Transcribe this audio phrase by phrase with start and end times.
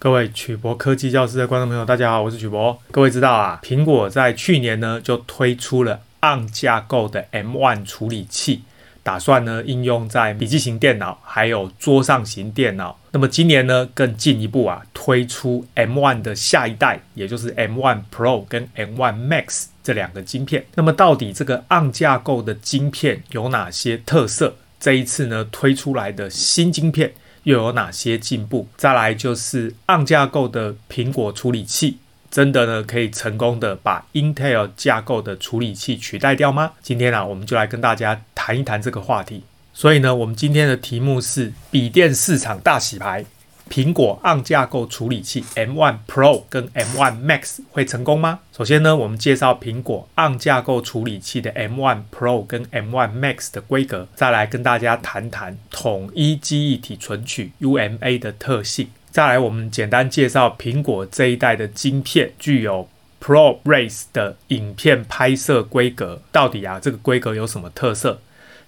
[0.00, 2.80] 各位曲博科技教室的观众朋友，大家好，我是曲博。
[2.92, 8.62] 各位知道啊，苹果在去年呢就推出了 ARM 架构的 M1 处理器，
[9.02, 12.96] 打算呢应用在笔记型电脑还有桌上型电脑。
[13.10, 20.64] 那么今年呢更进一步啊推出 M1 的下一代，也就是 M1 Pro 跟 M1 Max 这两个晶片。
[20.76, 24.54] 那么到底这个 ARM 架构的晶片有哪些特色？
[24.80, 28.68] 这一次呢推出来的新晶片，又有哪些进步？
[28.76, 31.98] 再来就是 ARM 架构的苹果处理器，
[32.30, 36.72] 真的呢可以成功的把 Intel 架构的处理器取代掉吗？
[36.82, 39.42] 今天啊，我们就来跟大家谈一谈这个话题。
[39.72, 43.24] 所以呢，我们今天的题目是笔电市场大洗牌。
[43.68, 48.40] 苹果 ARM 架构处理器 M1 Pro 跟 M1 Max 会成功吗？
[48.56, 58.88] 首先呢，我们介绍苹果 ARM 架构处理器的 M1 Pro 跟 M1 Max 的规格，再来跟大家谈谈统一记忆体存取 UMA 的特性。
[59.10, 62.88] 再来，我们简单介绍苹果这一代的晶片具有
[63.22, 68.20] ProRes 的影片拍摄规格，到底啊这个规格有什么特色？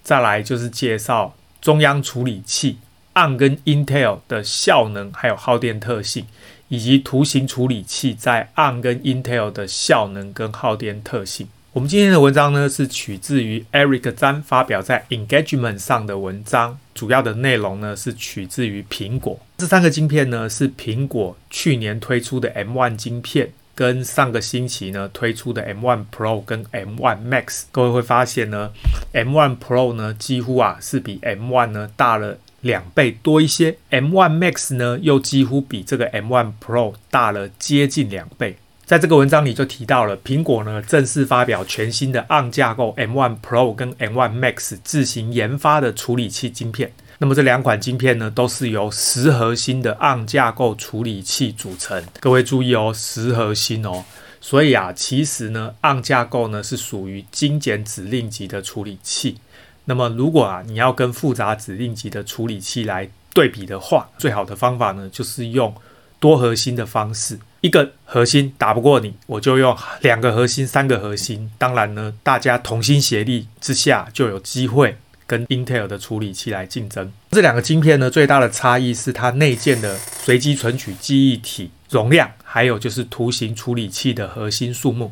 [0.03, 2.77] 再来就是介绍中央处理器。
[3.13, 6.25] ARM 跟 Intel 的效能还有耗电特性，
[6.69, 11.47] 以及图形处理器在 ARM 跟 Intel 的效能跟耗电特性。
[11.73, 19.39] 我们今天的文章呢是取自于 Eric 詹发表在 Engagement 上的文章，主要的内容呢是取自于苹果。
[19.57, 27.63] 这三个晶片呢是苹果去年推出的 M1 晶片，跟上个星期呢推出的 M1 Pro 跟 M1 Max。
[27.71, 28.71] 各位会发现呢
[29.13, 32.37] ，M1 Pro 呢几乎啊是比 M1 呢大了。
[32.61, 38.55] 两倍多一些，M1 Max 呢又几乎比这个 M1 Pro 大了接近两倍。
[38.85, 46.91] 在这个文章里就提到了，苹果呢正式发表全新的 ARM 架构 M1 Pro 跟 M1 Max 自行研发的处理器晶片。
[47.17, 52.03] 那么这两款晶片呢都是由十核心的 ARM 架构处理器组成。
[52.19, 54.03] 各位注意哦，十核心哦。
[54.41, 59.37] 所以啊，其实呢 ARM 架构呢是属于精简指令集的处理器。
[59.85, 65.73] 那么，如果啊你要跟复杂指令集的处理器来对比的话，最好的方法呢就是用
[66.19, 67.39] 多核心的方式。
[67.61, 71.51] 一个核心打不过你，我就用两个核心、三个核心。
[71.57, 74.97] 当然呢，大家同心协力之下，就有机会
[75.27, 77.11] 跟 Intel 的处理器来竞争。
[77.31, 85.11] 这两个晶片呢，最大的差异是它内建的随机存取记忆体容量，还有就是图形处理器的核心数目。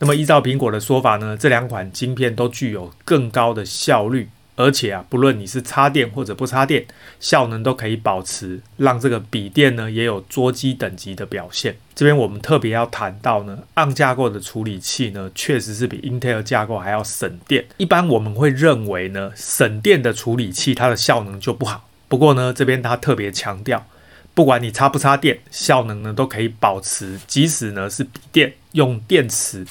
[0.00, 6.86] 那么依照苹果的说法呢，这两款晶片都具有更高的效率，而且啊，不论你是插电或者不插电，
[7.18, 11.76] 效能都可以保持，让这个笔电呢也有桌机等级的表现。
[11.96, 17.64] 这边我们特别要谈到呢暗架构的处理器呢，确实是比 Intel 架构还要省电。
[17.78, 21.88] 一般我们会认为呢，省电的处理器它的效能就不好。
[22.06, 23.84] 不过呢，这边它特别强调，
[24.32, 29.66] 不管你插不插电，效能呢都可以保持，即使呢是笔电用电池。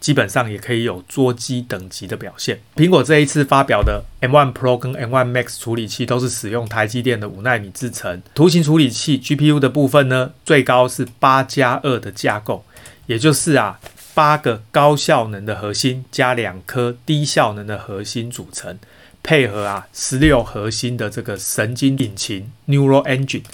[0.00, 2.60] 基本上也可以有桌机等级的表现。
[2.76, 8.22] 苹果这一次发表的 M1 Pro 跟 M1 Max 处理器都是使用台积电的五纳米制程。
[8.34, 12.64] 图形处理器 GPU 的部分呢，最高是八加二的架构，
[13.06, 13.80] 也就是啊
[14.14, 18.78] 八个高效能的核心加两颗低效能的核心组成，
[19.22, 23.44] 配合啊十六核心的这个神经引擎 Neural Engine。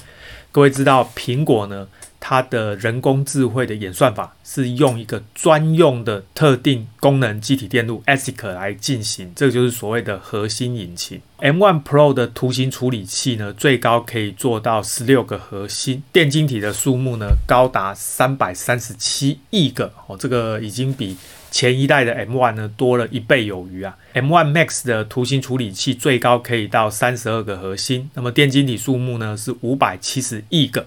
[0.53, 1.89] 各位知道苹果呢，
[2.27, 11.21] 它的人工智慧的演算法是用一个专用的特定功能机体电路 ASIC 来进行，这个就是所谓的核心引擎。
[11.41, 21.15] M1 Pro 的图形处理器呢，最高可以做到十六个核心，电晶体的数目呢高达三百三十七亿个哦，这个已经比
[21.51, 23.95] 前一代的 M1 呢多了一倍有余啊。
[24.15, 30.87] M1 Max 的图形处理器最高可以到三十二个核心，那么电晶体数目呢是五百七十亿个。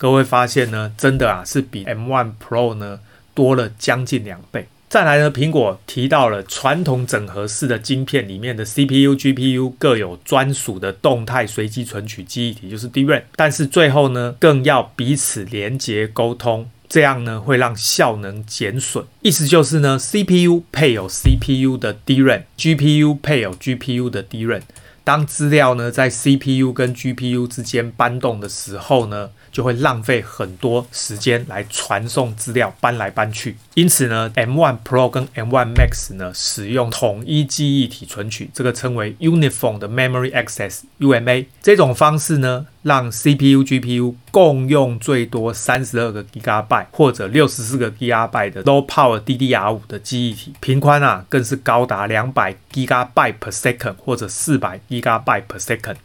[0.00, 3.00] 各位发现呢，真的啊是比 M1 Pro 呢
[3.34, 4.66] 多了将近两倍。
[4.88, 13.24] 再来呢，苹果提到了传统整合式的晶片里面的 CPU、GPU 各有专属的动态随机存取记忆体，就是 DRAM。
[13.36, 19.04] 但是最后呢，更要彼此连接沟通，这样呢会让效能减损。
[19.20, 24.62] 意思就是呢，CPU 配有 CPU 的 DRAM，GPU 配有 GPU 的 DRAM。
[25.02, 33.56] 当资料呢在 CPU 跟 GPU 之间搬动的时候呢，就会浪费很多时间来传送资料，搬来搬去。
[33.74, 48.50] 因此呢，M1 Pro 跟 M1 Max 呢，使用统一记忆体存取，这个称为 Uniform 的 Memory Access（UMA） 这种方式呢，让 CPU、GPU 共用最多三十二个 Gigabyte 或者六十四个 Gigabyte
[48.50, 55.96] 的 Low Power DDR5 的记忆体，频宽啊更是高达两百 Gigabyte per second 或者四百 Gigabyte per second。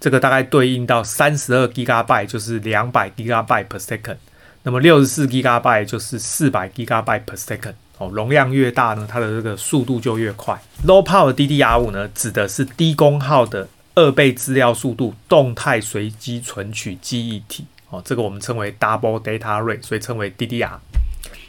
[0.00, 4.16] 这个大概对应到三十二 Gigabyte 就是两百 Gigabyte per second，
[4.64, 7.74] 那么六十四 Gigabyte 就是四百 Gigabyte per second。
[7.96, 10.60] 哦，容量越大呢，它的这个速度就越快。
[10.84, 17.64] Low Power DDR5 呢，指的是低功耗的二倍资料速度动态随机存取记忆体。
[17.90, 20.78] 哦，这个我们称为 Double Data Rate，所以称为 DDR。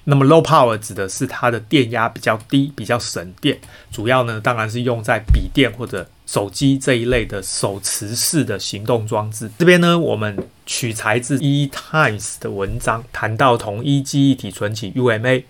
[0.03, 3.57] 那么 Low Power 指的是它的电压比较低，比较省电，
[3.91, 9.49] 主要呢当然是用在笔电或者手机这一类的手持式的行动装置。
[9.57, 10.37] 这边呢，我们
[10.67, 15.43] 取材自 E Times 的文章，谈到同一记忆体存取 UMA。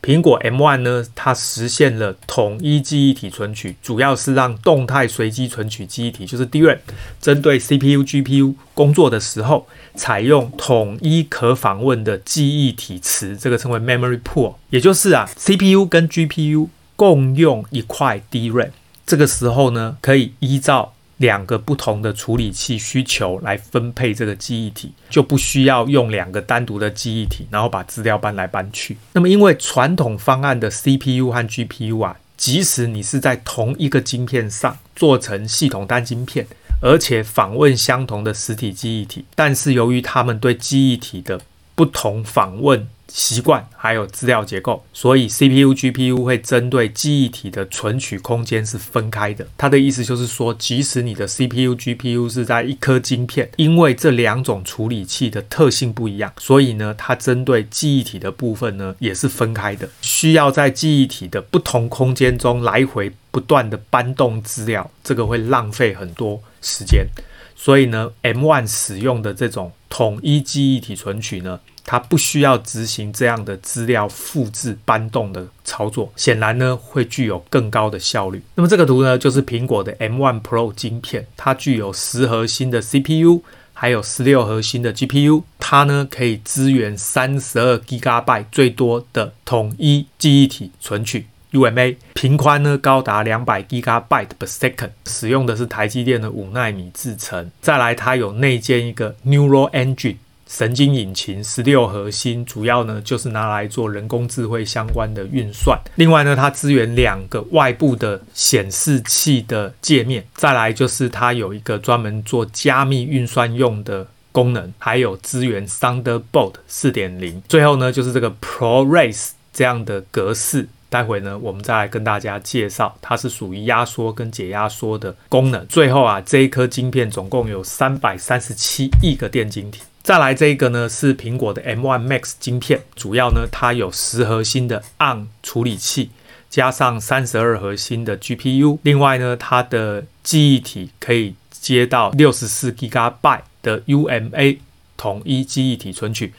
[0.00, 6.78] 苹果 M1 呢，它实现了统一记忆体存取，主要是让动态随机存取记忆体，就是 DRAM，
[7.20, 9.66] 针对 CPU、GPU 工作的时候，
[9.96, 18.70] 采用统一可访问的记忆体池，这个称为 Memory Pool，也就是啊，CPU 跟 GPU 共用一块 DRAM，
[19.04, 28.96] 这个时候呢，可以依照两个不同的处理器需求来分配这个记忆体，就不需要用两个单独的记忆体，然后把资料搬来搬去。
[29.12, 36.46] 那么，因为传统方案的 CPU 和 GPU 啊，即使你是在同一个晶片上做成系统单晶片，
[36.80, 41.40] 而且访问相同的实体记忆体，但是由于它们对记忆体的
[41.78, 49.46] 不同访问习惯还有资料结构，所以 CPU、GPU 会针对记忆体的存取空间是分开的。
[49.56, 67.06] 它的意思就是说，即使你的 CPU、GPU 是在一颗晶片，因为这两种处理器的特性不一样，所以呢，它针对记忆体的部分呢也是分开的，需要在记忆体的不同空间中来回不断的搬动资料，这个会浪费很多时间。
[67.54, 78.42] 所以呢，M1 使用的这种统一记忆体存取呢，它不需要执行这样的资料复制搬动的操作，显然呢会具有更高的效率。
[78.54, 83.42] 那么这个图呢就是苹果的 M1 Pro 晶片，它具有十核心的 CPU，
[83.72, 97.50] 还有十六核心的 GPU，它呢可以支援三十二 GB 最多的统一记忆体存取 UMA，频宽呢高达两百 ggabyte per second，使用的是台积电的五纳米制程。
[97.60, 100.16] 再来，它有内建一个 Neural Engine。
[100.50, 105.78] 神经引擎十六核心，主要呢就是拿来做人工智慧相关的运算。
[105.96, 110.24] 另外呢，它支援两个外部的显示器的界面。
[110.34, 117.42] 再来就是它有一个专门做加密运算用的功能，还有支援 Thunderbolt 四点零。
[117.46, 120.66] 最后呢，就是这个 ProRes 这样的格式。
[120.90, 125.66] 待会呢，我们再来跟大家介绍，它是属于压缩跟解压缩的功能。
[125.66, 129.82] 最后啊，这一颗晶片总共有三百三十七亿个电晶体。
[130.02, 136.10] 再来这一个呢，是苹果的 M1 Max 晶片，主要呢它有十核心的 ARM 处理器，
[136.48, 144.58] 加上三十二核心的 GPU，另外呢它的记忆体可以接到六十四 GB 的 UMA
[144.96, 146.32] 统一记忆体存取，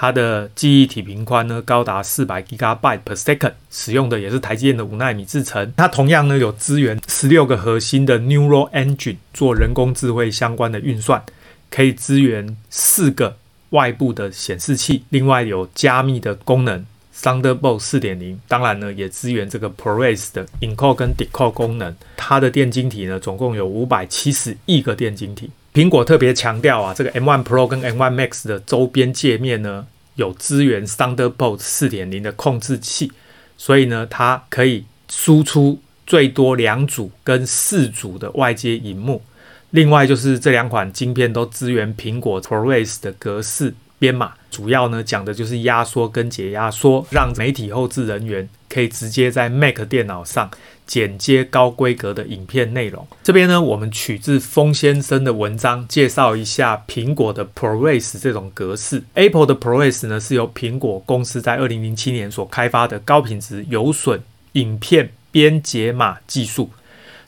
[0.00, 11.22] 它的记忆体频宽呢高达四百 ggabyte per second，使用的也是台积电的五纳米制程，它同样呢有支援十六个核心的 Neural Engine 做人工智慧相关的运算。
[11.68, 13.36] 可以支援四个
[13.70, 16.82] 外部的显示器，另外有加密的功能
[17.14, 21.94] ，Thunderbolt 四点零，当然呢也支援这个 ProRes 的 encode 跟 decode 功能。
[22.16, 25.50] 它的电晶体呢总共有五百七十亿个电晶体。
[25.72, 29.86] 苹果特别强调啊，这个 M1 Pro 跟 M1 Max 的周边界面呢
[30.16, 33.12] 有支援 Thunderbolt 四点零的控制器，
[33.56, 39.22] 所以呢它可以输出最多两组跟四组的外接萤幕。
[39.70, 50.50] 另外就是这两款晶片都支援苹果 ProRes 的格式编码，主要呢讲的就是压缩跟解压缩，让媒体后制人员可以直接在 Mac 电脑上
[50.90, 53.06] 剪接高规格的影片内容。
[53.22, 59.00] 这边呢，我们取自风先生的文章，介绍一下苹果的 ProRes 这种格式。
[59.14, 64.20] Apple 的 ProRes 呢是由苹果公司在二零零七年所开发的高品质有损
[64.54, 66.68] 影片编解码技术。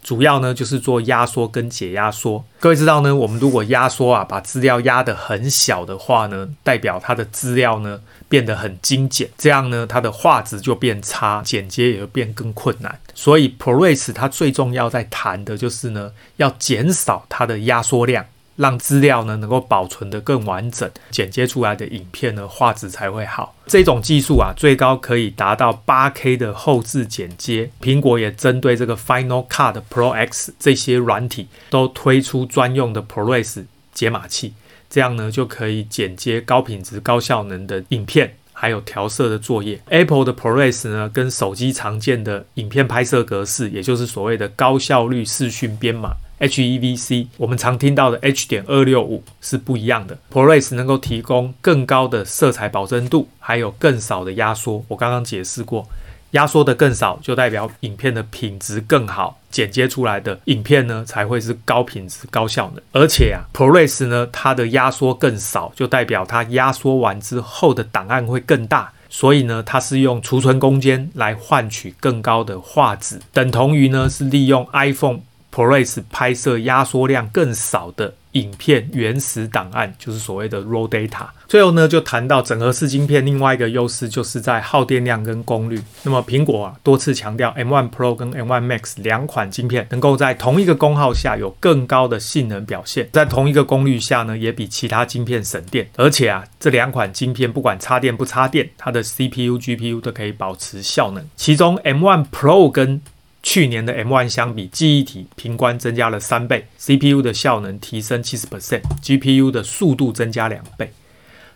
[0.02, 2.44] 主要呢就是做压缩跟解压缩。
[2.58, 12.98] 各位知道呢，我们如果压缩啊，把资料压得很小的话呢，代表它的资料呢变得很精简，这样呢它的画质就变差，剪接也会变更困难。
[13.14, 18.24] 所以 ProRes 它最重要在谈的就是呢，要减少它的压缩量。
[18.56, 23.54] 让资料呢能够保存得更完整，剪接出来的影片呢画质才会好。
[23.66, 27.70] 这种技术啊，最高可以达到 8K 的后置剪接。
[27.80, 34.52] 苹果也针对这个 Final Cut Pro X 这些软体，都推出专用的 ProRes 解码器，
[34.90, 39.80] 这样呢就可以剪接高品质、高效能的影片，还有调色的作业。
[39.86, 46.10] Apple 的 ProRes 呢，跟手机常见的影片拍摄格式，也就是所谓的高效率视讯编码。
[46.42, 50.18] HEVC，我们常听到的 H 点二六五是不一样的。
[50.32, 54.84] ProRes 能够提供更高的色彩保真度，还有更少的压缩。
[54.88, 55.86] 我刚刚解释过，
[56.32, 62.82] 压缩的更少就代表影片的品质更好，剪接出来的影片呢才会是高品质、高效能。
[62.90, 68.92] 而且啊，ProRes 呢它的压缩更少，就代表它压缩完之后的档案会更大。
[69.08, 75.20] 所以呢，它是用储存空间来换取更高的画质，等同于呢是利用 iPhone
[75.54, 81.26] ProRes 拍摄压缩量更少的影片原始档案，就是所谓的 raw data。
[81.46, 85.78] 最后呢，就谈到整合式晶片另外一个优势，就是在耗电量跟功率。
[86.02, 95.86] 那么苹果啊多次强调，M1 Pro 跟 M1 Max 两款晶片能够在同一个功耗下有更高的性能表现，在同一个功率下呢，也比其他晶片省电。
[95.96, 101.22] 而且啊，这两款晶片不管插电不插电，它的 CPU、GPU 都可以保持效能。
[101.36, 103.02] 其中 M1 Pro 跟
[103.42, 110.92] 去年的 M1 相比，记忆体平宽增加了三倍，CPU 的效能提升七十 percent，GPU 的速度增加两倍。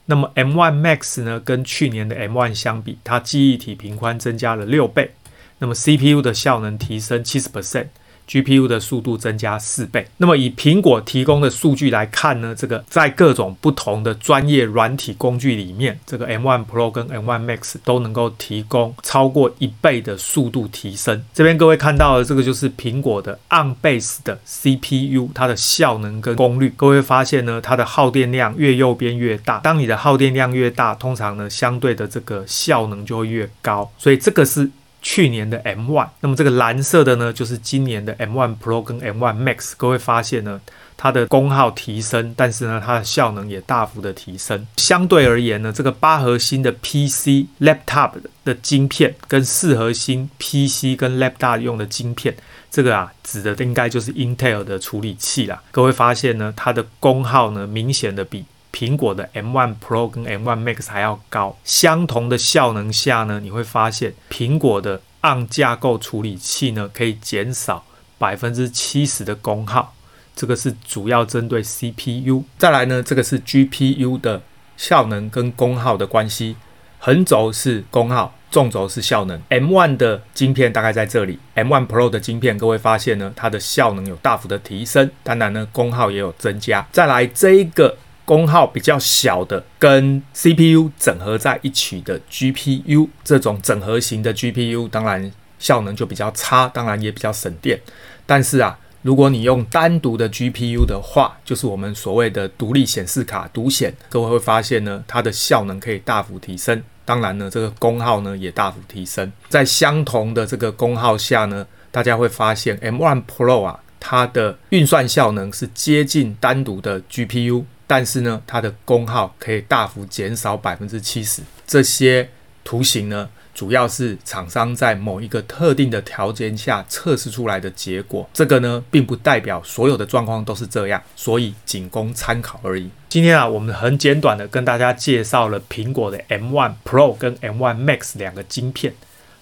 [0.04, 5.10] 那么 M1 Max 呢，跟去年的 M1 相比，它记忆体平宽增加了六倍，
[5.58, 7.86] 那么 CPU 的效能提升七十 percent。
[8.28, 10.06] GPU 的速度增加四倍。
[10.16, 21.22] 那么以苹果提供的数据来看呢，这个在各种不同的专业软体工具里面，这个 M1 Pro 跟 M1 Max 都能够提供超过一倍的速度提升。
[21.32, 26.72] 这边各位看到的这个就是苹果的 ARM base 的 CPU，它的效能跟功率。
[26.76, 29.58] 各位发现呢，它的耗电量越右边越大。
[29.60, 33.90] 当你的耗电量越大，通常呢相对的这个效能就会越高。
[33.98, 34.70] 所以这个是。
[35.08, 39.74] 去年的 M1，那么这个蓝色的呢，就是今年的 M1 Pro 跟 M1 Max。
[39.76, 40.60] 各位发现呢，
[40.96, 44.66] 它的功耗提升，但是呢，它的效能也大幅的提升。
[44.76, 52.34] 相对而言呢，这个八核心的 PC Laptop 的晶片跟四核心 PC 跟 Laptop 用的晶片，
[52.68, 55.62] 这个啊，指的应该就是 Intel 的处理器啦。
[55.70, 58.44] 各位发现呢，它的功耗呢，明显的比
[58.76, 67.82] 苹果的 M1 Pro 跟 M1 Max 还要高，相同的效能下呢，你会发现苹果的暗架构处理器呢，可以减少
[68.18, 69.94] 百分之七十的功耗。
[70.34, 72.44] 这个是主要针对 CPU。
[72.58, 74.42] 再来呢，这个是 GPU 的
[74.76, 76.56] 效能跟功耗的关系，
[76.98, 79.40] 横轴是功耗，纵轴是效能。
[79.48, 86.86] M1 的晶片大概在这里，M1 Pro 的晶片，各位发现呢，它的效能有大幅的提升，当然呢，功耗也有增加。
[86.92, 87.96] 再来这一个。
[88.26, 97.80] 功耗比较小的，跟 CPU 整合在一起的 GPU，这种整合型的 GPU，当然效能就比较差，当然也比较省电。
[98.26, 106.82] 但是啊，如果你用单独的 GPU 的话，就是我们所谓的独立显示卡独显，各位会发现呢，它的效能可以大幅提升。
[107.04, 109.32] 当然呢，这个功耗呢也大幅提升。
[109.48, 117.64] 在相同的这个功耗下呢，大家会发现 M1 Pro 啊，它的运算效能是接近单独的 GPU。
[117.86, 121.42] 但是呢，它的功耗可以大幅减少百分之七十。
[121.66, 122.28] 这些
[122.64, 128.28] 图形呢，主要是厂商在某一个特定的条件下测试出来的结果。
[128.32, 132.90] 这个呢，并不代表所有的状况都是这样，所以仅供参考而已。
[133.08, 138.94] 今天啊，我们很简短的跟大家介绍了苹果的 M1 Pro 跟 M1 Max 两个晶片。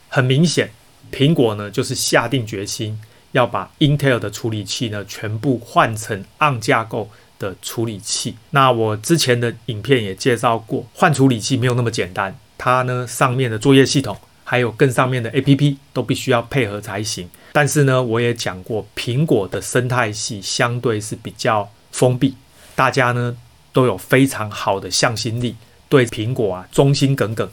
[0.08, 0.70] 很明显，
[1.10, 3.00] 苹果呢就是下定决心
[3.32, 7.10] 要把 Intel 的处理器呢全部换成 ARM 架构
[7.44, 17.28] 的处理器，那我之前的影片也介绍过，换处理器没有那么简单，它呢上面的作业系统还有更上面的 APP 都必须要配合才行。
[17.52, 22.34] 但是呢，我也讲过，苹果的生态系相对是比较封闭，
[22.74, 23.36] 大家呢
[23.72, 25.54] 都有非常好的向心力，
[25.88, 27.48] 对苹果啊忠心耿耿，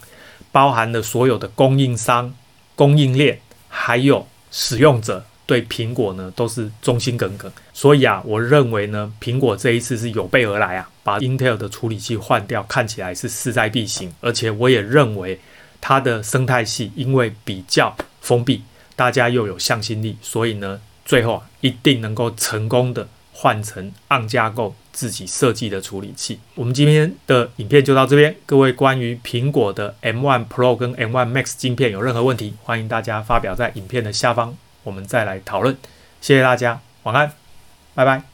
[0.50, 2.34] 包含了所有的供应商、
[2.74, 5.24] 供应链还有使用者。
[5.52, 14.10] 对苹果呢都是忠心耿耿，所以啊，我认为呢，苹果这一次是有备而来啊，把 Intel 的处理器换掉，看起来是势在必行。
[14.22, 15.38] 而且我也认为
[15.78, 18.62] 它的生态系因为比较封闭，
[18.96, 26.38] 大家又有向心力，所以呢，最后啊一定能够成功的换成 ARM 架构自己设计的处理器。
[26.54, 34.56] 我们今天的影片就到这边，各位关于苹果的 M1 Pro 跟 M1 Max 晶片有任何问题，欢迎大家发表在影片的下方。
[34.82, 35.76] 我们再来讨论，
[36.20, 37.32] 谢谢大家，晚安，
[37.94, 38.31] 拜拜。